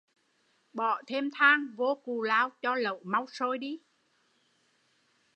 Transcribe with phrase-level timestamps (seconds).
[0.73, 3.57] Bỏ thêm than vô cù lao cho lẩu mau sôi